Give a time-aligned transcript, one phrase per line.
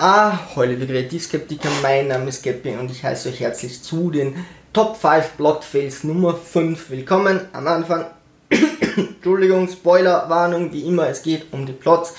[0.00, 4.32] Ah, Heule wie Skeptiker, mein Name ist Geppi und ich heiße euch herzlich zu den
[4.72, 6.90] Top 5 Plotfails Nummer 5.
[6.90, 8.06] Willkommen am Anfang.
[8.96, 12.14] Entschuldigung, Spoiler, Warnung, wie immer, es geht um die Plots.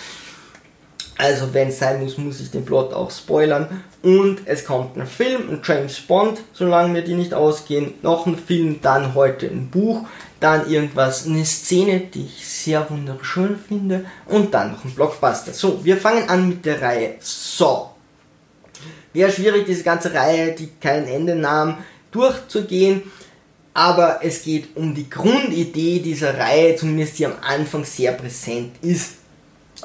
[1.17, 3.83] Also wenn es sein muss, muss ich den Plot auch spoilern.
[4.03, 7.93] Und es kommt ein Film, ein James Bond, solange mir die nicht ausgehen.
[8.01, 10.05] Noch ein Film, dann heute ein Buch,
[10.39, 14.05] dann irgendwas, eine Szene, die ich sehr wunderschön finde.
[14.25, 15.53] Und dann noch ein Blockbuster.
[15.53, 17.91] So, wir fangen an mit der Reihe So.
[19.13, 21.77] Wäre schwierig, diese ganze Reihe, die kein Ende nahm,
[22.11, 23.03] durchzugehen.
[23.73, 29.15] Aber es geht um die Grundidee dieser Reihe, zumindest die am Anfang sehr präsent ist.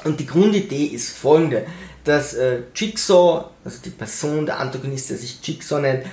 [0.03, 1.65] Und die Grundidee ist folgende,
[2.03, 6.05] dass äh, Jigsaw, also die Person, der Antagonist, der sich Jigsaw nennt,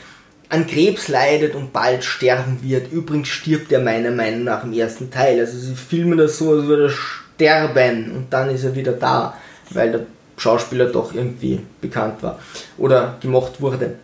[0.52, 2.92] an Krebs leidet und bald sterben wird.
[2.92, 5.40] Übrigens stirbt er meiner Meinung nach im ersten Teil.
[5.40, 9.34] Also sie filmen das so, als würde er sterben und dann ist er wieder da,
[9.70, 10.00] weil der
[10.36, 12.38] Schauspieler doch irgendwie bekannt war
[12.76, 13.94] oder gemocht wurde.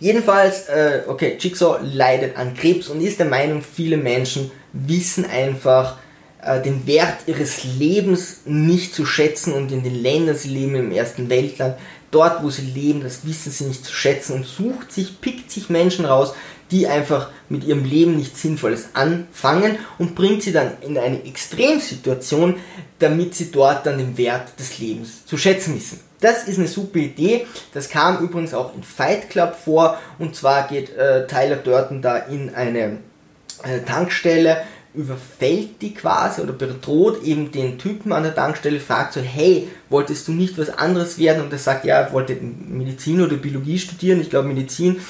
[0.00, 5.98] Jedenfalls, äh, okay, Jigsaw leidet an Krebs und ist der Meinung, viele Menschen wissen einfach,
[6.42, 10.90] äh, den Wert ihres Lebens nicht zu schätzen und in den Ländern, sie leben im
[10.90, 11.76] ersten Weltland,
[12.10, 15.70] dort wo sie leben, das wissen sie nicht zu schätzen und sucht sich, pickt sich
[15.70, 16.34] Menschen raus,
[16.70, 22.56] die einfach mit ihrem Leben nichts Sinnvolles anfangen und bringt sie dann in eine Extremsituation,
[22.98, 26.00] damit sie dort dann den Wert des Lebens zu schätzen wissen.
[26.20, 27.46] Das ist eine super Idee.
[27.72, 29.98] Das kam übrigens auch in Fight Club vor.
[30.18, 32.98] Und zwar geht äh, Tyler Durden da in eine
[33.62, 34.62] äh, Tankstelle
[34.98, 40.26] überfällt die quasi oder bedroht eben den Typen an der Tankstelle, fragt so, hey, wolltest
[40.26, 41.42] du nicht was anderes werden?
[41.42, 45.00] Und er sagt, ja, er wollte Medizin oder Biologie studieren, ich glaube Medizin.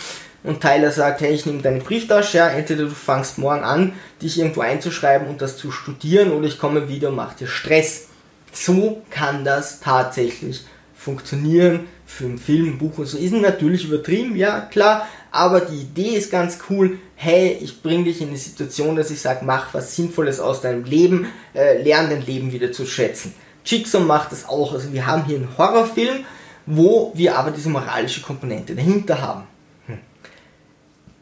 [0.44, 4.38] Und Tyler sagt, hey, ich nehme deine Brieftasche, ja, entweder du fangst morgen an, dich
[4.38, 8.08] irgendwo einzuschreiben und das zu studieren, oder ich komme wieder und mache dir Stress.
[8.52, 13.18] So kann das tatsächlich funktionieren für einen Film, Buch und so.
[13.18, 16.98] Ist natürlich übertrieben, ja, klar, aber die Idee ist ganz cool.
[17.14, 20.84] Hey, ich bringe dich in eine Situation, dass ich sage, mach was Sinnvolles aus deinem
[20.84, 23.34] Leben, äh, lern dein Leben wieder zu schätzen.
[23.64, 24.72] Jigsaw macht das auch.
[24.72, 26.24] Also wir haben hier einen Horrorfilm,
[26.64, 29.44] wo wir aber diese moralische Komponente dahinter haben.
[29.86, 29.98] Hm.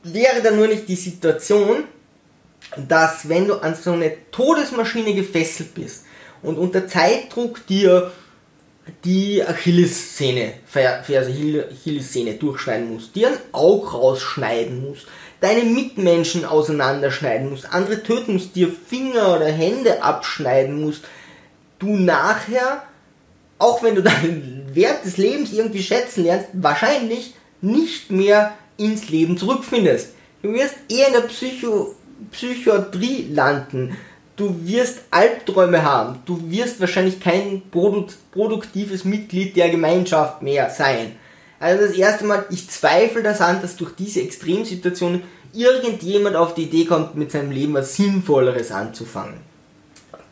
[0.05, 1.83] Wäre da nur nicht die Situation,
[2.77, 6.05] dass wenn du an so eine Todesmaschine gefesselt bist
[6.43, 8.13] und unter Zeitdruck dir
[9.05, 15.07] die Achillessehne, Ferse, Achillessehne durchschneiden musst, dir ein Auge rausschneiden musst,
[15.41, 21.05] deine Mitmenschen auseinanderschneiden musst, andere töten musst, dir Finger oder Hände abschneiden musst,
[21.79, 22.85] du nachher,
[23.59, 29.37] auch wenn du deinen Wert des Lebens irgendwie schätzen lernst, wahrscheinlich nicht mehr ins Leben
[29.37, 30.11] zurückfindest.
[30.43, 31.95] Du wirst eher in der Psycho
[32.31, 33.97] Psychiatrie landen
[34.37, 41.17] du wirst Albträume haben, du wirst wahrscheinlich kein produ produktives Mitglied der Gemeinschaft mehr sein.
[41.59, 45.23] Also das erste Mal, ich zweifle das an, dass durch diese Extremsituation
[45.55, 49.41] irgendjemand auf die Idee kommt, mit seinem Leben was Sinnvolleres anzufangen.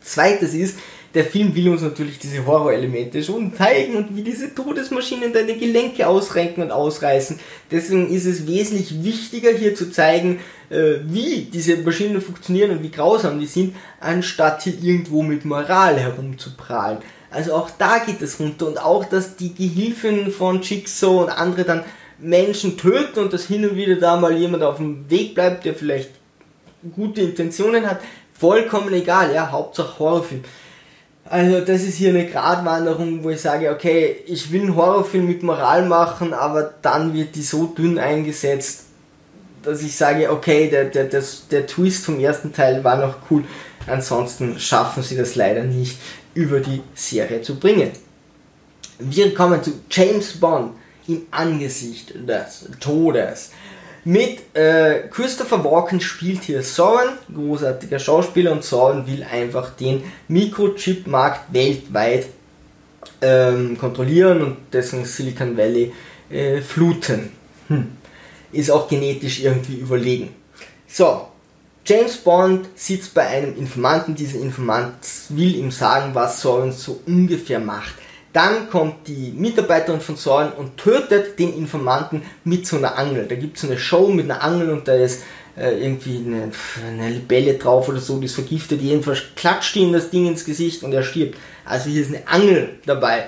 [0.01, 0.77] Zweites ist,
[1.15, 6.07] der Film will uns natürlich diese Horrorelemente schon zeigen und wie diese Todesmaschinen deine Gelenke
[6.07, 7.39] ausrenken und ausreißen.
[7.71, 12.91] Deswegen ist es wesentlich wichtiger hier zu zeigen, äh, wie diese Maschinen funktionieren und wie
[12.91, 16.97] grausam die sind, anstatt hier irgendwo mit Moral herumzuprahlen.
[17.31, 21.63] Also auch da geht es runter und auch, dass die Gehilfen von Jigsaw und andere
[21.63, 21.85] dann
[22.19, 25.75] Menschen töten und dass hin und wieder da mal jemand auf dem Weg bleibt, der
[25.75, 26.11] vielleicht
[26.93, 28.01] gute Intentionen hat,
[28.37, 30.43] vollkommen egal, ja, Hauptsache Horrorfilm.
[31.27, 35.41] Also das ist hier eine Gratwanderung, wo ich sage, okay, ich will einen Horrorfilm mit
[35.41, 38.83] Moral machen, aber dann wird die so dünn eingesetzt,
[39.63, 43.43] dass ich sage, okay, der, der, der, der Twist vom ersten Teil war noch cool.
[43.87, 45.97] Ansonsten schaffen sie das leider nicht
[46.35, 47.91] über die Serie zu bringen.
[48.99, 50.73] Wir kommen zu James Bond
[51.07, 53.51] im Angesicht des Todes.
[54.07, 61.51] Mit äh, Christopher Walken spielt hier Soren, großartiger Schauspieler, und Soren will einfach den Mikrochip-Markt
[61.51, 62.27] weltweit
[63.19, 65.91] ähm, kontrollieren und dessen Silicon Valley
[66.29, 67.31] äh, fluten.
[67.67, 67.97] Hm.
[68.51, 70.35] Ist auch genetisch irgendwie überlegen.
[70.87, 71.27] So,
[71.83, 74.97] James Bond sitzt bei einem Informanten, dieser Informant
[75.29, 77.95] will ihm sagen, was Soren so ungefähr macht.
[78.35, 83.27] Dann kommt die Mitarbeiterin von Soren und tötet den Informanten mit so einer Angel.
[83.27, 85.23] Da gibt es so eine Show mit einer Angel und da ist
[85.57, 86.51] äh, irgendwie eine,
[86.85, 88.81] eine Libelle drauf oder so, die ist vergiftet.
[88.81, 91.37] Jedenfalls klatscht ihm das Ding ins Gesicht und er stirbt.
[91.63, 93.27] Also hier ist eine Angel dabei.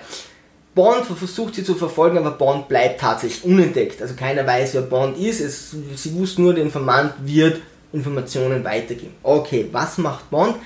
[0.76, 4.02] Bond versucht sie zu verfolgen, aber Bond bleibt tatsächlich unentdeckt.
[4.02, 5.40] Also keiner weiß, wer Bond ist.
[5.40, 7.62] Es, sie wusste nur, der Informant wird
[7.94, 9.14] Informationen weitergeben.
[9.24, 10.58] Okay, was macht Bond?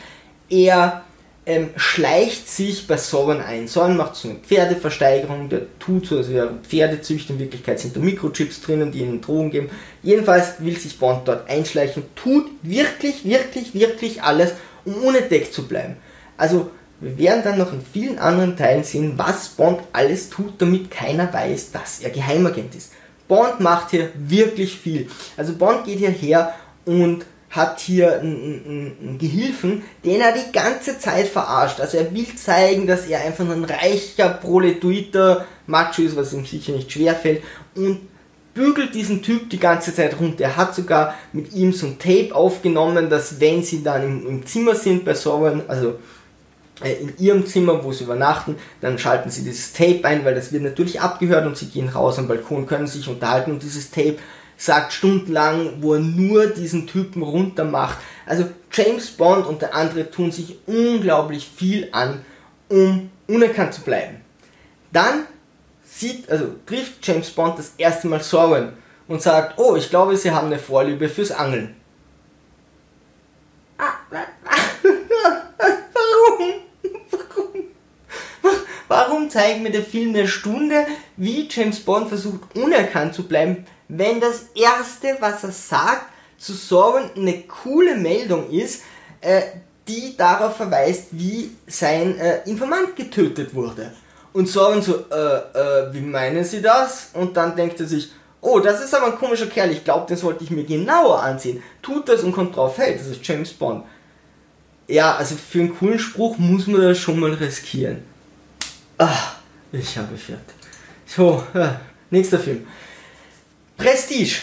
[0.49, 1.03] Er
[1.45, 3.67] ähm, schleicht sich bei Soren ein.
[3.67, 7.35] Soren macht so eine Pferdeversteigerung, der tut so, als wäre Pferde züchten.
[7.35, 9.69] In Wirklichkeit sind da Mikrochips drinnen, die ihnen Drogen geben.
[10.03, 14.53] Jedenfalls will sich Bond dort einschleichen, tut wirklich, wirklich, wirklich alles,
[14.85, 15.97] um unentdeckt zu bleiben.
[16.37, 20.91] Also, wir werden dann noch in vielen anderen Teilen sehen, was Bond alles tut, damit
[20.91, 22.91] keiner weiß, dass er Geheimagent ist.
[23.27, 25.07] Bond macht hier wirklich viel.
[25.37, 26.53] Also Bond geht hierher
[26.85, 31.79] und hat hier einen, einen, Gehilfen, den er die ganze Zeit verarscht.
[31.81, 36.71] Also er will zeigen, dass er einfach ein reicher, proletuiter Macho ist, was ihm sicher
[36.71, 37.43] nicht schwer fällt
[37.75, 37.99] und
[38.53, 40.45] bügelt diesen Typ die ganze Zeit runter.
[40.45, 44.45] Er hat sogar mit ihm so ein Tape aufgenommen, dass wenn sie dann im, im
[44.45, 45.95] Zimmer sind bei Soren, also
[46.81, 50.51] äh, in ihrem Zimmer, wo sie übernachten, dann schalten sie dieses Tape ein, weil das
[50.51, 54.17] wird natürlich abgehört und sie gehen raus am Balkon, können sich unterhalten und dieses Tape
[54.61, 57.97] sagt stundenlang, wo er nur diesen Typen runter macht.
[58.27, 62.23] Also James Bond und der andere tun sich unglaublich viel an,
[62.69, 64.21] um unerkannt zu bleiben.
[64.93, 65.25] Dann
[65.83, 68.73] sieht, also trifft James Bond das erste Mal Soren
[69.07, 71.75] und sagt, oh, ich glaube, Sie haben eine Vorliebe fürs Angeln.
[73.79, 73.93] Ah,
[74.83, 76.53] warum?
[77.09, 77.63] Warum?
[78.87, 80.85] Warum zeigt mir der Film eine Stunde,
[81.17, 86.05] wie James Bond versucht, unerkannt zu bleiben, wenn das Erste, was er sagt,
[86.37, 88.83] zu Soren eine coole Meldung ist,
[89.19, 89.41] äh,
[89.87, 93.91] die darauf verweist, wie sein äh, Informant getötet wurde.
[94.33, 97.09] Und Soren so, äh, äh, wie meinen Sie das?
[97.13, 100.17] Und dann denkt er sich, oh, das ist aber ein komischer Kerl, ich glaube, den
[100.17, 101.61] sollte ich mir genauer ansehen.
[101.81, 103.83] Tut das und kommt drauf, hey, das ist James Bond.
[104.87, 108.03] Ja, also für einen coolen Spruch muss man das schon mal riskieren.
[108.97, 109.33] Ah,
[109.73, 110.55] ich habe fertig.
[111.05, 111.67] So, äh,
[112.09, 112.65] nächster Film.
[113.81, 114.41] Prestige.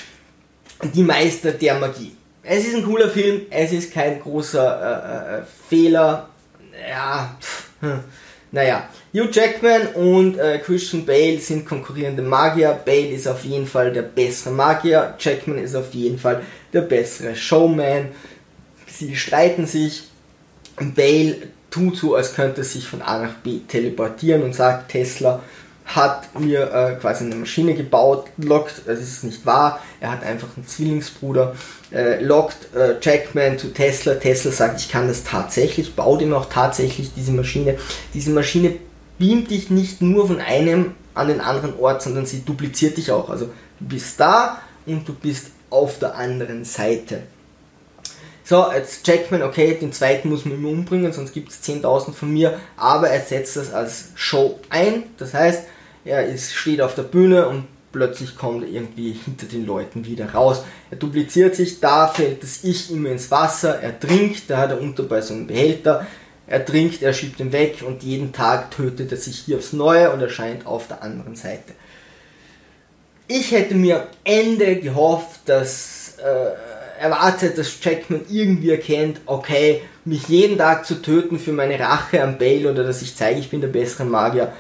[0.83, 2.11] Die Meister der Magie.
[2.43, 6.29] Es ist ein cooler Film, es ist kein großer äh, äh, Fehler.
[6.89, 8.01] Ja, pff, hm.
[8.51, 8.89] naja.
[9.15, 12.81] Hugh Jackman und äh, Christian Bale sind konkurrierende Magier.
[12.85, 15.15] Bale ist auf jeden Fall der bessere Magier.
[15.21, 16.43] Jackman ist auf jeden Fall
[16.73, 18.09] der bessere Showman.
[18.89, 20.05] Sie streiten sich.
[20.97, 21.37] Bale
[21.71, 25.43] tut so, als könnte er sich von A nach B teleportieren und sagt Tesla,
[25.89, 30.49] hat mir äh, quasi eine Maschine gebaut, lockt, das ist nicht wahr, er hat einfach
[30.57, 31.57] einen Zwillingsbruder,
[31.91, 36.47] äh, lockt äh, Jackman zu Tesla, Tesla sagt, ich kann das tatsächlich, baut ihm auch
[36.47, 37.79] tatsächlich diese Maschine.
[38.13, 38.77] Diese Maschine
[39.19, 43.31] beamt dich nicht nur von einem an den anderen Ort, sondern sie dupliziert dich auch.
[43.31, 43.47] Also
[43.81, 47.23] du bist da und du bist auf der anderen Seite.
[48.45, 52.59] So, jetzt Jackman, okay, den zweiten muss man umbringen, sonst gibt es 10.000 von mir,
[52.77, 55.03] aber er setzt das als Show ein.
[55.19, 55.65] Das heißt,
[56.05, 60.33] er ist, steht auf der Bühne und plötzlich kommt er irgendwie hinter den Leuten wieder
[60.33, 60.63] raus.
[60.91, 64.81] Er dupliziert sich, da fällt das Ich immer ins Wasser, er trinkt, da hat er
[64.81, 66.07] unter bei so einem Behälter,
[66.47, 70.11] er trinkt, er schiebt ihn weg und jeden Tag tötet er sich hier aufs Neue
[70.11, 71.73] und erscheint auf der anderen Seite.
[73.27, 80.29] Ich hätte mir am Ende gehofft, dass äh, erwartet, dass Jackman irgendwie erkennt, okay, mich
[80.29, 83.61] jeden Tag zu töten für meine Rache am Bale oder dass ich zeige, ich bin
[83.61, 84.53] der bessere Magier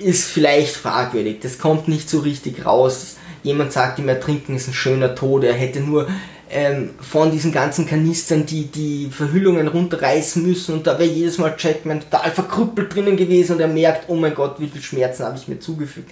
[0.00, 1.40] ist vielleicht fragwürdig.
[1.40, 3.16] Das kommt nicht so richtig raus.
[3.42, 5.44] Jemand sagt ihm, ertrinken ist ein schöner Tod.
[5.44, 6.08] Er hätte nur
[6.50, 11.54] ähm, von diesen ganzen Kanistern die, die Verhüllungen runterreißen müssen und da wäre jedes Mal
[11.58, 15.36] Jackman total verkrüppelt drinnen gewesen und er merkt, oh mein Gott, wie viel Schmerzen habe
[15.36, 16.10] ich mir zugefügt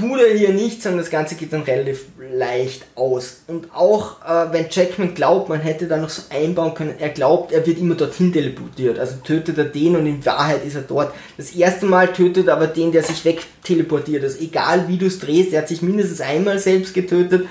[0.00, 3.42] tut er hier nicht, sondern das Ganze geht dann relativ leicht aus.
[3.46, 7.52] Und auch äh, wenn Jackman glaubt, man hätte da noch so einbauen können, er glaubt,
[7.52, 8.98] er wird immer dorthin teleportiert.
[8.98, 11.12] Also tötet er den und in Wahrheit ist er dort.
[11.36, 14.24] Das erste Mal tötet er aber den, der sich weg teleportiert.
[14.24, 17.46] Also egal wie du es drehst, er hat sich mindestens einmal selbst getötet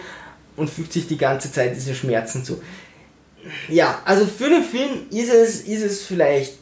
[0.58, 2.62] und fügt sich die ganze Zeit diese Schmerzen zu.
[3.70, 6.54] Ja, also für den Film ist es, ist es vielleicht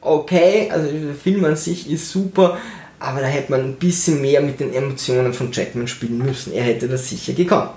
[0.00, 2.58] okay, also der Film an sich ist super,
[3.00, 6.52] aber da hätte man ein bisschen mehr mit den Emotionen von Jackman spielen müssen.
[6.52, 7.70] Er hätte das sicher gekonnt.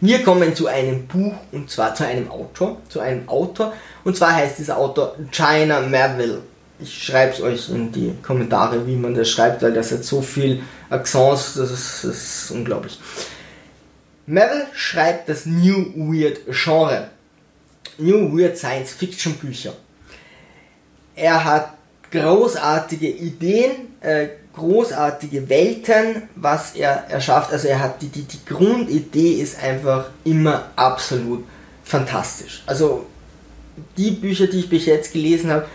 [0.00, 3.72] Wir kommen zu einem Buch und zwar zu einem Autor, zu einem Autor
[4.04, 6.42] und zwar heißt dieser Autor China Merville.
[6.78, 10.20] Ich schreibe es euch in die Kommentare, wie man das schreibt, weil das hat so
[10.20, 12.98] viel Accents, das ist, das ist unglaublich.
[14.26, 17.08] Merville schreibt das New Weird Genre.
[17.98, 19.72] New Weird Science Fiction Bücher.
[21.14, 21.75] Er hat
[22.10, 27.52] großartige Ideen, äh, großartige Welten, was er erschafft.
[27.52, 31.44] Also er hat die, die, die Grundidee ist einfach immer absolut
[31.84, 32.62] fantastisch.
[32.66, 33.06] Also
[33.96, 35.66] die Bücher, die ich bis jetzt gelesen habe,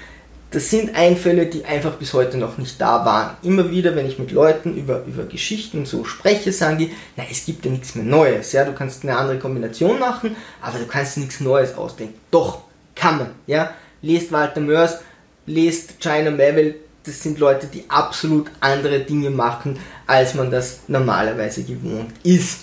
[0.49, 3.37] das sind Einfälle, die einfach bis heute noch nicht da waren.
[3.41, 7.45] Immer wieder, wenn ich mit Leuten über, über Geschichten so spreche, sagen die, na, es
[7.45, 8.51] gibt ja nichts mehr Neues.
[8.51, 12.15] Ja, du kannst eine andere Kombination machen, aber du kannst nichts Neues ausdenken.
[12.31, 12.63] Doch,
[12.95, 13.71] Kann man, ja.
[14.01, 14.99] Lest Walter Mörs,
[15.45, 21.63] lest China Mabel, das sind Leute, die absolut andere Dinge machen, als man das normalerweise
[21.63, 22.59] gewohnt ist.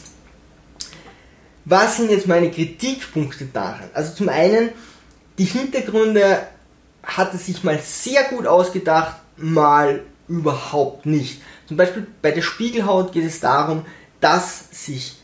[1.64, 3.90] Was sind jetzt meine Kritikpunkte daran?
[3.92, 4.70] Also zum einen,
[5.36, 6.46] die Hintergründe
[7.02, 11.42] hat es sich mal sehr gut ausgedacht, mal überhaupt nicht.
[11.66, 13.84] Zum Beispiel bei der Spiegelhaut geht es darum,
[14.20, 15.17] dass sich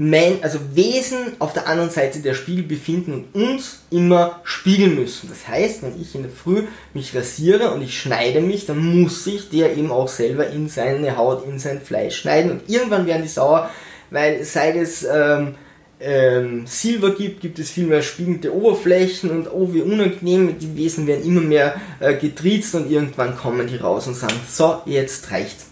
[0.00, 5.28] Men also Wesen auf der anderen Seite der Spiegel befinden und uns immer spiegeln müssen.
[5.28, 6.62] Das heißt, wenn ich in der Früh
[6.94, 11.16] mich rasiere und ich schneide mich, dann muss sich der eben auch selber in seine
[11.16, 13.70] Haut, in sein Fleisch schneiden und irgendwann werden die sauer,
[14.12, 15.56] weil seit es ähm,
[15.98, 21.08] ähm, Silber gibt, gibt es viel mehr spiegelnde Oberflächen und oh wie unangenehm, die Wesen
[21.08, 25.66] werden immer mehr äh, getriezt und irgendwann kommen die raus und sagen, so, jetzt reicht's.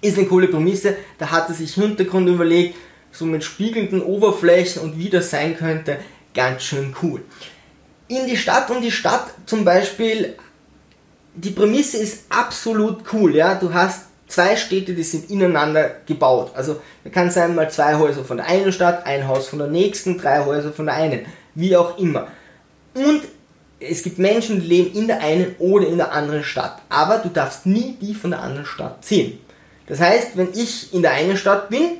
[0.00, 2.74] Ist eine coole Prämisse, da hat er sich Hintergrund überlegt,
[3.12, 5.98] so mit spiegelnden Oberflächen und wie das sein könnte,
[6.34, 7.22] ganz schön cool.
[8.08, 10.36] In die Stadt und die Stadt zum Beispiel,
[11.34, 16.52] die Prämisse ist absolut cool, ja, du hast zwei Städte, die sind ineinander gebaut.
[16.54, 19.68] Also da kann sein mal zwei Häuser von der einen Stadt, ein Haus von der
[19.68, 22.28] nächsten, drei Häuser von der einen, wie auch immer.
[22.94, 23.22] Und
[23.80, 27.28] es gibt Menschen, die leben in der einen oder in der anderen Stadt, aber du
[27.28, 29.38] darfst nie die von der anderen Stadt sehen.
[29.86, 31.98] Das heißt, wenn ich in der einen Stadt bin,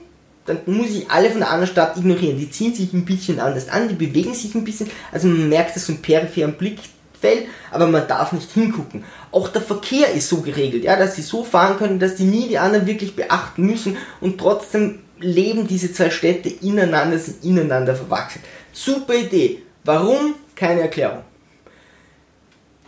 [0.49, 2.39] dann muss ich alle von der anderen Stadt ignorieren.
[2.39, 5.77] Die ziehen sich ein bisschen anders an, die bewegen sich ein bisschen, also man merkt
[5.77, 9.05] das so im peripheren Blickfeld, aber man darf nicht hingucken.
[9.31, 12.49] Auch der Verkehr ist so geregelt, ja, dass sie so fahren können, dass die nie
[12.49, 18.41] die anderen wirklich beachten müssen und trotzdem leben diese zwei Städte ineinander, sind ineinander verwachsen.
[18.73, 19.63] Super Idee.
[19.85, 20.35] Warum?
[20.55, 21.23] Keine Erklärung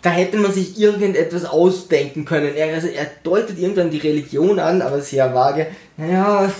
[0.02, 2.54] da hätte man sich irgendetwas ausdenken können.
[2.54, 5.66] Er, also er deutet irgendwann die Religion an, aber sehr vage.
[5.96, 6.50] Naja,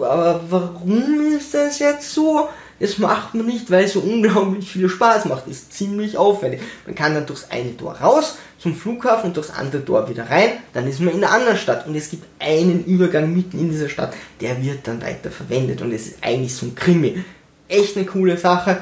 [0.00, 2.48] aber warum ist das jetzt so?
[2.80, 5.46] Das macht man nicht, weil es so unglaublich viel Spaß macht.
[5.46, 6.60] Ist ziemlich aufwendig.
[6.84, 10.50] Man kann dann durchs eine Tor raus zum Flughafen und durchs andere Tor wieder rein.
[10.72, 13.88] Dann ist man in einer anderen Stadt und es gibt einen Übergang mitten in dieser
[13.88, 17.22] Stadt, der wird dann weiter verwendet und es ist eigentlich so ein Krimi.
[17.68, 18.78] Echt eine coole Sache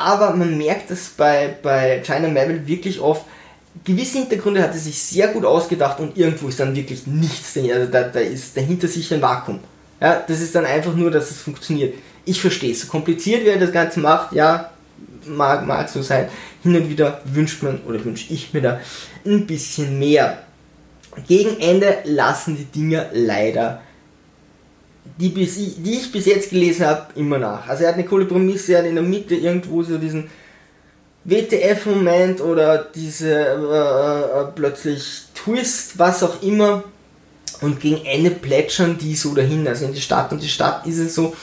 [0.00, 3.24] aber man merkt es bei, bei China Marvel wirklich oft,
[3.84, 7.56] gewisse Hintergründe hat er sich sehr gut ausgedacht und irgendwo ist dann wirklich nichts.
[7.56, 9.60] Also da, da ist dahinter sich ein Vakuum.
[10.00, 11.94] Ja, das ist dann einfach nur, dass es funktioniert.
[12.24, 12.80] Ich verstehe es.
[12.80, 14.70] So kompliziert, wie er das Ganze macht, ja,
[15.26, 16.28] mag, mag so sein.
[16.62, 18.80] Hin und wieder wünscht man oder wünsche ich mir da
[19.26, 20.38] ein bisschen mehr.
[21.28, 23.82] Gegen Ende lassen die Dinger leider
[25.18, 27.68] die, bis, die ich bis jetzt gelesen habe, immer nach.
[27.68, 30.30] Also er hat eine coole Prämisse, er hat in der Mitte irgendwo so diesen
[31.24, 36.84] WTF-Moment oder diese äh, äh, plötzlich Twist, was auch immer.
[37.60, 39.68] Und gegen Ende plätschern die so dahin.
[39.68, 41.34] Also in die Stadt und die Stadt ist es so,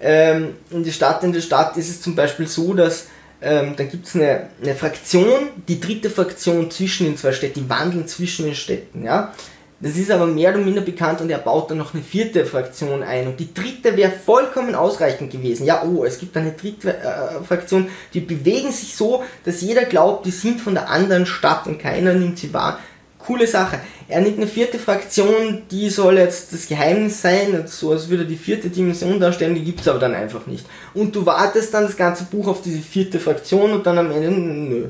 [0.00, 3.06] ähm, in die Stadt, in der Stadt ist es zum Beispiel so, dass
[3.40, 7.70] ähm, da gibt es eine, eine Fraktion, die dritte Fraktion zwischen den zwei Städten, die
[7.70, 9.32] wandeln zwischen den Städten, ja.
[9.80, 13.04] Das ist aber mehr oder minder bekannt und er baut dann noch eine vierte Fraktion
[13.04, 13.28] ein.
[13.28, 15.66] Und die dritte wäre vollkommen ausreichend gewesen.
[15.66, 20.26] Ja, oh, es gibt eine dritte äh, Fraktion, die bewegen sich so, dass jeder glaubt,
[20.26, 22.80] die sind von der anderen Stadt und keiner nimmt sie wahr.
[23.20, 23.78] Coole Sache.
[24.08, 28.36] Er nimmt eine vierte Fraktion, die soll jetzt das Geheimnis sein, so als würde die
[28.36, 30.66] vierte Dimension darstellen, die gibt es aber dann einfach nicht.
[30.94, 34.30] Und du wartest dann das ganze Buch auf diese vierte Fraktion und dann am Ende,
[34.30, 34.86] nö.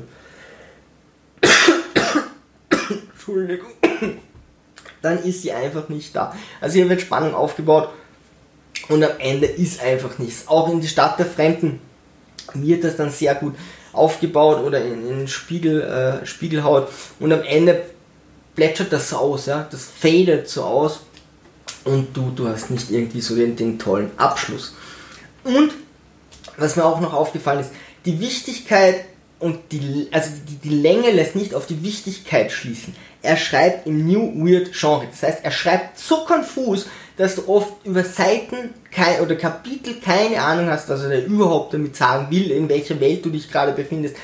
[3.11, 3.69] Entschuldigung
[5.01, 6.35] dann ist sie einfach nicht da.
[6.61, 7.89] Also hier wird Spannung aufgebaut
[8.89, 10.47] und am Ende ist einfach nichts.
[10.47, 11.79] Auch in die Stadt der Fremden
[12.53, 13.55] wird das dann sehr gut
[13.93, 16.89] aufgebaut oder in, in Spiegel, äh, Spiegelhaut
[17.19, 17.83] und am Ende
[18.55, 19.67] plätschert das aus, ja?
[19.69, 21.01] das fadet so aus
[21.85, 24.75] und du, du hast nicht irgendwie so den, den tollen Abschluss.
[25.43, 25.71] Und
[26.57, 27.71] was mir auch noch aufgefallen ist,
[28.05, 29.05] die Wichtigkeit
[29.39, 32.95] und die, also die, die Länge lässt nicht auf die Wichtigkeit schließen.
[33.21, 35.07] Er schreibt im New Weird Genre.
[35.09, 40.41] Das heißt, er schreibt so konfus, dass du oft über Seiten kein, oder Kapitel keine
[40.41, 44.15] Ahnung hast, was er überhaupt damit sagen will, in welcher Welt du dich gerade befindest.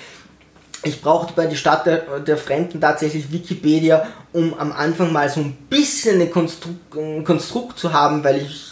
[0.84, 5.42] Ich brauchte bei der Stadt der, der, Fremden tatsächlich Wikipedia, um am Anfang mal so
[5.42, 8.72] ein bisschen ein Konstrukt, ein Konstrukt zu haben, weil ich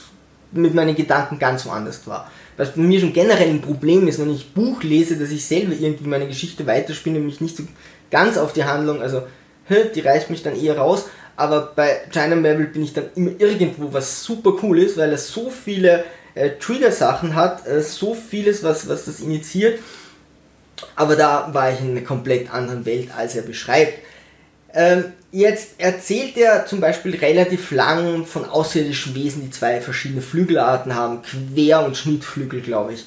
[0.52, 4.34] mit meinen Gedanken ganz woanders war was bei mir schon generell ein Problem ist, wenn
[4.34, 7.64] ich Buch lese, dass ich selber irgendwie meine Geschichte weiterspinne und mich nicht so
[8.12, 9.24] ganz auf die Handlung, also
[9.70, 11.06] die reißt mich dann eher raus,
[11.36, 15.30] aber bei China Marvel bin ich dann immer irgendwo, was super cool ist, weil es
[15.30, 16.04] so viele
[16.36, 19.80] äh, Trigger-Sachen hat, äh, so vieles, was, was das initiiert,
[20.96, 24.00] aber da war ich in einer komplett anderen Welt, als er beschreibt.
[24.76, 30.96] Ähm, jetzt erzählt er zum Beispiel relativ lang von außerirdischen Wesen, die zwei verschiedene Flügelarten
[30.96, 33.06] haben, Quer- und Schnittflügel, glaube ich.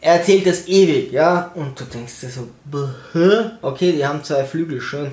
[0.00, 2.48] er erzählt das ewig, ja, und du denkst dir so,
[3.62, 5.12] okay, die haben zwei Flügel, schön.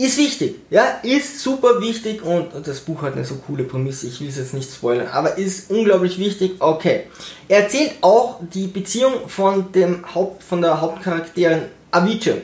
[0.00, 4.20] Ist wichtig, ja, ist super wichtig und das Buch hat eine so coole Prämisse, ich
[4.20, 7.06] will es jetzt nicht spoilern, aber ist unglaublich wichtig, okay.
[7.48, 12.42] Er erzählt auch die Beziehung von dem Haupt, von der Hauptcharakterin Avicii,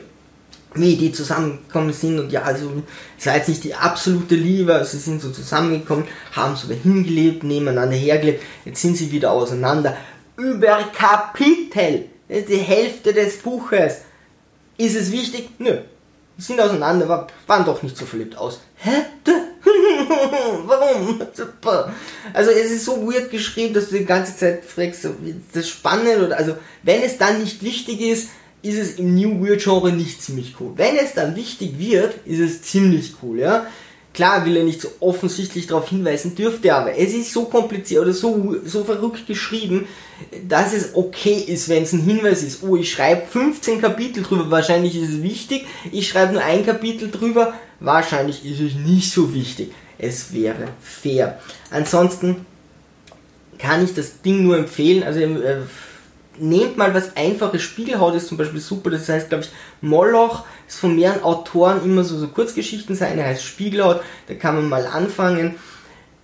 [0.73, 2.69] wie die zusammengekommen sind und ja, also
[3.17, 7.45] es war jetzt nicht die absolute Liebe, sie sind so zusammengekommen, haben so dahin gelebt,
[7.45, 9.95] nebeneinander hergelebt, jetzt sind sie wieder auseinander
[10.35, 12.09] über Kapitel.
[12.27, 14.01] Die Hälfte des Buches.
[14.77, 15.49] Ist es wichtig?
[15.59, 15.77] Nö.
[16.37, 18.59] Die sind auseinander, waren doch nicht so verliebt aus.
[18.75, 18.91] Hä?
[20.65, 21.21] Warum?
[21.33, 21.93] Super.
[22.33, 25.69] Also es ist so weird geschrieben, dass du die ganze Zeit fragst, so, ist das
[25.69, 28.29] spannend oder also wenn es dann nicht wichtig ist,
[28.61, 30.73] ist es im New Weird Genre nicht ziemlich cool.
[30.75, 33.67] Wenn es dann wichtig wird, ist es ziemlich cool, ja.
[34.15, 36.97] Klar will er nicht so offensichtlich darauf hinweisen, dürfte er aber.
[36.97, 39.89] Es ist so kompliziert oder so, so verrückt geschrieben,
[40.47, 42.63] dass es okay ist, wenn es ein Hinweis ist.
[42.63, 45.65] Oh, ich schreibe 15 Kapitel drüber, wahrscheinlich ist es wichtig.
[45.91, 49.73] Ich schreibe nur ein Kapitel drüber, wahrscheinlich ist es nicht so wichtig.
[49.97, 51.39] Es wäre fair.
[51.69, 52.45] Ansonsten
[53.57, 55.03] kann ich das Ding nur empfehlen.
[55.03, 55.57] Also äh,
[56.39, 57.61] nehmt mal was einfaches.
[57.61, 58.91] Spiegelhaut ist zum Beispiel super.
[58.91, 63.17] Das heißt, glaube ich, Moloch ist von mehreren Autoren immer so, so Kurzgeschichten sein.
[63.17, 64.01] Er heißt Spiegelhaut.
[64.27, 65.55] Da kann man mal anfangen.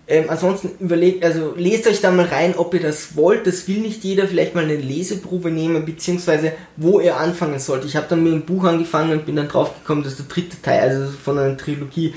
[0.08, 3.48] Ähm, ansonsten überlegt, also lest euch da mal rein, ob ihr das wollt.
[3.48, 4.28] Das will nicht jeder.
[4.28, 7.86] Vielleicht mal eine Leseprobe nehmen, beziehungsweise wo ihr anfangen sollt.
[7.86, 10.82] Ich habe dann mit einem Buch angefangen und bin dann draufgekommen, dass der dritte Teil,
[10.82, 12.14] also von einer Trilogie,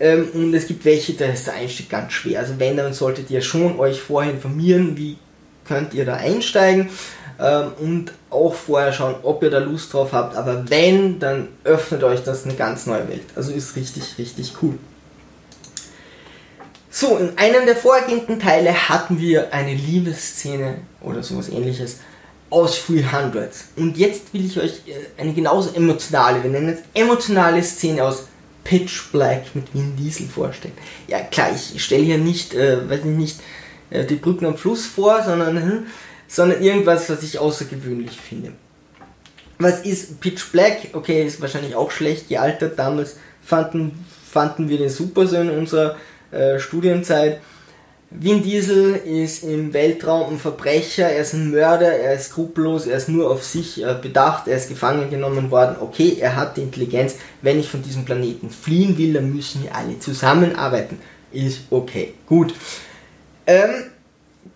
[0.00, 2.40] ähm, und es gibt welche, da ist der Einstieg ganz schwer.
[2.40, 5.16] Also wenn, dann solltet ihr schon euch vorher informieren, wie
[5.66, 6.88] könnt ihr da einsteigen
[7.38, 10.36] ähm, und auch vorher schauen, ob ihr da Lust drauf habt.
[10.36, 13.24] Aber wenn, dann öffnet euch das eine ganz neue Welt.
[13.36, 14.78] Also ist richtig, richtig cool.
[16.90, 21.98] So, in einem der vorgehenden Teile hatten wir eine Liebesszene oder sowas ähnliches
[22.50, 23.52] aus 300.
[23.76, 28.24] Und jetzt will ich euch äh, eine genauso emotionale, wir nennen es emotionale Szene aus
[28.64, 30.74] Pitch Black mit Vin Diesel vorstellen.
[31.06, 33.40] Ja klar, ich stelle hier nicht, äh, weiß ich nicht,
[33.90, 35.86] äh, die Brücken am Fluss vor, sondern hm,
[36.28, 38.52] sondern irgendwas, was ich außergewöhnlich finde.
[39.58, 40.90] Was ist Pitch Black?
[40.92, 42.78] Okay, ist wahrscheinlich auch schlecht gealtert.
[42.78, 45.96] Damals fanden, fanden wir den super so in unserer
[46.30, 47.40] äh, Studienzeit.
[48.10, 52.96] Vin Diesel ist im Weltraum ein Verbrecher, er ist ein Mörder, er ist skrupellos, er
[52.96, 55.76] ist nur auf sich äh, bedacht, er ist gefangen genommen worden.
[55.80, 57.16] Okay, er hat die Intelligenz.
[57.42, 60.98] Wenn ich von diesem Planeten fliehen will, dann müssen wir alle zusammenarbeiten.
[61.32, 62.14] Ist okay.
[62.26, 62.54] Gut.
[63.46, 63.90] Ähm,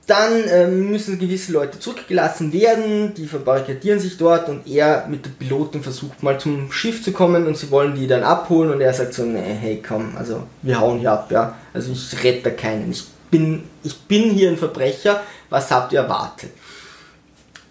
[0.07, 5.31] dann ähm, müssen gewisse Leute zurückgelassen werden, die verbarrikadieren sich dort und er mit der
[5.31, 8.93] Pilotin versucht mal zum Schiff zu kommen und sie wollen die dann abholen und er
[8.93, 12.91] sagt so, nee, hey komm, also wir hauen hier ab, ja, also ich rette keinen,
[12.91, 16.51] ich bin, ich bin hier ein Verbrecher, was habt ihr erwartet?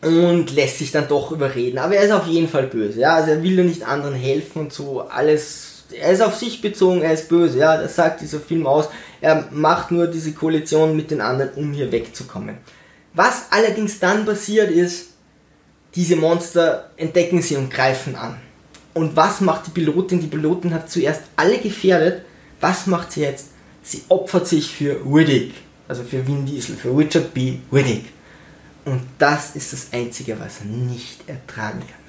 [0.02, 3.32] Und lässt sich dann doch überreden, aber er ist auf jeden Fall böse, ja, also
[3.32, 7.14] er will ja nicht anderen helfen und so, alles er ist auf sich bezogen, er
[7.14, 8.88] ist böse, ja, das sagt dieser Film aus.
[9.22, 12.58] Er macht nur diese Koalition mit den anderen, um hier wegzukommen.
[13.14, 15.10] Was allerdings dann passiert ist,
[15.96, 18.38] diese Monster entdecken sie und greifen an.
[18.94, 20.20] Und was macht die Pilotin?
[20.20, 22.26] Die Pilotin hat zuerst alle gefährdet.
[22.60, 23.48] Was macht sie jetzt?
[23.84, 25.54] Sie opfert sich für Riddick,
[25.88, 27.58] also für Vin Diesel, für Richard B.
[27.72, 28.06] Riddick.
[28.86, 32.01] Und das ist das Einzige, was er nicht ertragen kann.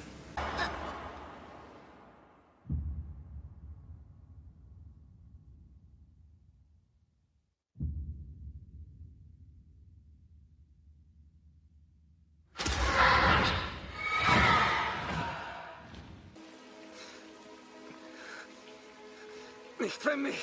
[20.13, 20.35] Für mich.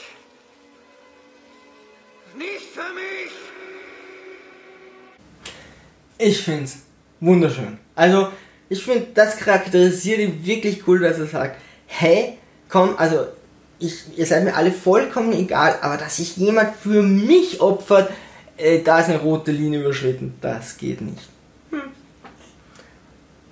[2.37, 3.33] Nicht für mich.
[6.19, 6.79] Ich find's
[7.21, 7.79] wunderschön.
[7.95, 8.29] Also,
[8.69, 13.27] ich finde, das charakterisiert ihn wirklich cool, dass er sagt, hey, komm, also,
[13.79, 18.11] ich, ihr seid mir alle vollkommen egal, aber dass sich jemand für mich opfert,
[18.57, 20.35] äh, da ist eine rote Linie überschritten.
[20.41, 21.29] Das geht nicht.
[21.71, 21.81] Hm.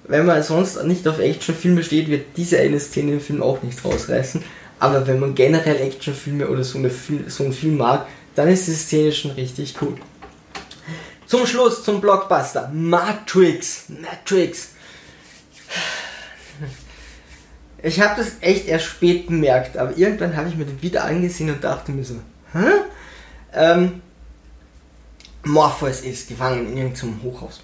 [0.05, 3.85] Wenn man sonst nicht auf Actionfilme steht, wird diese eine Szene im Film auch nicht
[3.85, 4.43] rausreißen.
[4.81, 6.91] Aber wenn man generell Actionfilme oder so, eine
[7.29, 9.97] so einen Film mag, dann ist die Szene schon richtig cool.
[11.27, 12.71] Zum Schluss, zum Blockbuster.
[12.73, 13.85] Matrix.
[13.89, 14.71] Matrix.
[17.83, 21.51] Ich habe das echt erst spät bemerkt, aber irgendwann habe ich mir den wieder angesehen
[21.51, 22.15] und dachte mir so,
[22.53, 22.67] hä?
[23.53, 24.03] Ähm,
[25.45, 27.61] Morpheus ist gefangen in irgendeinem Hochhaus.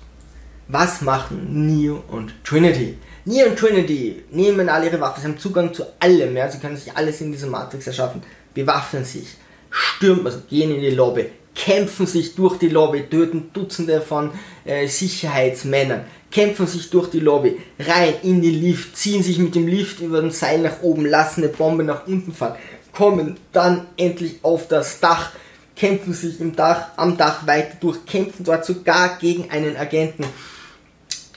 [0.69, 2.97] Was machen Neo und Trinity?
[3.27, 6.77] Neo und Trinity nehmen alle ihre Waffen, sie haben Zugang zu allem, ja, sie können
[6.77, 8.23] sich alles in dieser Matrix erschaffen,
[8.55, 9.27] bewaffnen sich,
[9.71, 14.31] stürmen, also gehen in die Lobby, kämpfen sich durch die Lobby, töten Dutzende von
[14.65, 19.67] äh, Sicherheitsmännern, kämpfen sich durch die Lobby, rein in den Lift, ziehen sich mit dem
[19.67, 22.57] Lift über den Seil nach oben, lassen eine Bombe nach unten fallen,
[22.91, 25.33] kommen dann endlich auf das Dach,
[25.77, 30.25] kämpfen sich im Dach, am Dach weiter durch, kämpfen dort sogar gegen einen Agenten.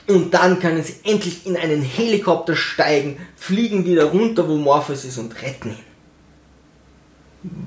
[0.08, 5.17] Und dann können sie endlich in einen Helikopter steigen, fliegen wieder runter, wo Morpheus ist
[5.17, 5.88] und retten ihn.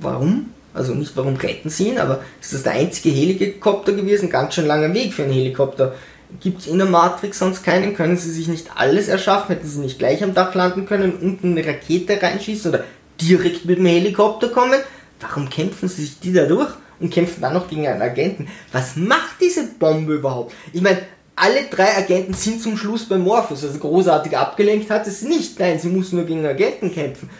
[0.01, 0.51] Warum?
[0.73, 4.31] Also nicht warum retten sie ihn, aber ist das der einzige Helikopter gewesen?
[4.31, 5.95] Ganz schön langer Weg für einen Helikopter.
[6.39, 7.95] Gibt es in der Matrix sonst keinen?
[7.95, 9.55] Können sie sich nicht alles erschaffen?
[9.55, 12.85] Hätten sie nicht gleich am Dach landen können, unten eine Rakete reinschießen oder
[13.21, 14.81] direkt mit dem Helikopter kommen?
[15.21, 18.49] Warum kämpfen sie sich die da durch und kämpfen dann noch gegen einen Agenten?
[18.73, 20.55] Was macht diese Bombe überhaupt?
[20.73, 21.03] Ich meine,
[21.37, 25.59] alle drei Agenten sind zum Schluss bei Morpheus, also großartig abgelenkt hat es nicht.
[25.59, 27.31] Nein, sie muss nur gegen Agenten kämpfen.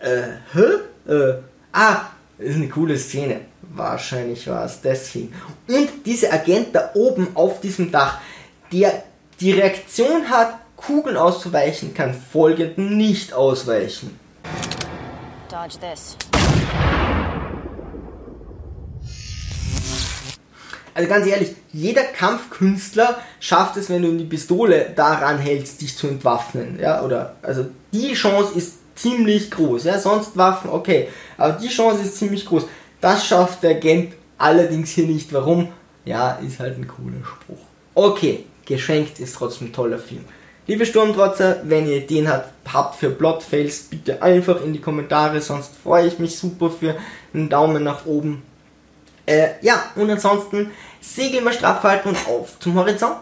[0.00, 0.22] Äh,
[0.52, 1.12] hä?
[1.12, 1.34] Äh,
[1.72, 2.06] ah,
[2.38, 3.42] ist eine coole Szene.
[3.62, 5.32] Wahrscheinlich war es deswegen.
[5.68, 8.18] Und dieser Agent da oben auf diesem Dach,
[8.72, 9.02] der
[9.40, 14.18] die Reaktion hat, Kugeln auszuweichen, kann folgenden nicht ausweichen.
[15.48, 16.16] Dodge this.
[20.96, 26.06] Also ganz ehrlich, jeder Kampfkünstler schafft es, wenn du die Pistole daran hältst, dich zu
[26.08, 26.78] entwaffnen.
[26.80, 29.84] Ja, oder also die Chance ist ziemlich groß.
[29.84, 31.08] Ja, sonst Waffen, okay.
[31.36, 32.64] Aber die Chance ist ziemlich groß.
[33.02, 35.30] Das schafft der Agent allerdings hier nicht.
[35.34, 35.68] Warum?
[36.06, 37.58] Ja, ist halt ein cooler Spruch.
[37.94, 40.24] Okay, geschenkt ist trotzdem ein toller Film.
[40.66, 46.06] Liebe Sturmtrotzer, wenn ihr Ideen habt für Plotfails, bitte einfach in die Kommentare, sonst freue
[46.06, 46.96] ich mich super für
[47.34, 48.42] einen Daumen nach oben.
[49.26, 53.18] Äh, ja, und ansonsten Segel mal straff halten und auf zum Horizont.